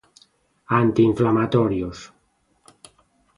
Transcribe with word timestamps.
Antiinflamatorios. 0.81 1.97